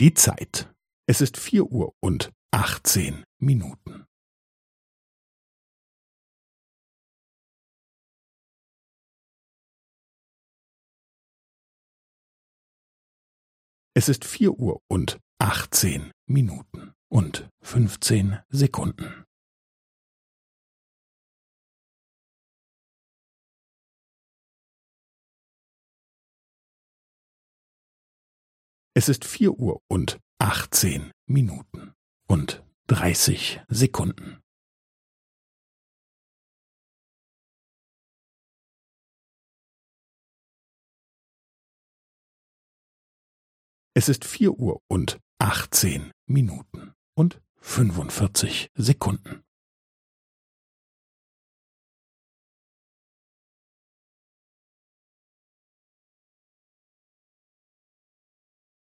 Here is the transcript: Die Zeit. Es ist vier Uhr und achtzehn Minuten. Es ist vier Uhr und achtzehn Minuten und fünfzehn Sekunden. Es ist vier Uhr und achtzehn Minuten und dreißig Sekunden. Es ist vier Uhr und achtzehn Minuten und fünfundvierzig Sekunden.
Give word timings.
Die 0.00 0.14
Zeit. 0.14 0.72
Es 1.08 1.20
ist 1.20 1.36
vier 1.36 1.72
Uhr 1.72 1.92
und 1.98 2.32
achtzehn 2.52 3.24
Minuten. 3.40 4.06
Es 13.94 14.08
ist 14.08 14.24
vier 14.24 14.52
Uhr 14.52 14.80
und 14.86 15.18
achtzehn 15.40 16.12
Minuten 16.26 16.92
und 17.08 17.50
fünfzehn 17.60 18.38
Sekunden. 18.50 19.24
Es 28.98 29.08
ist 29.08 29.24
vier 29.24 29.52
Uhr 29.52 29.80
und 29.86 30.18
achtzehn 30.38 31.12
Minuten 31.26 31.94
und 32.26 32.64
dreißig 32.88 33.60
Sekunden. 33.68 34.40
Es 43.94 44.08
ist 44.08 44.24
vier 44.24 44.58
Uhr 44.58 44.82
und 44.88 45.20
achtzehn 45.38 46.10
Minuten 46.26 46.92
und 47.14 47.40
fünfundvierzig 47.60 48.72
Sekunden. 48.74 49.44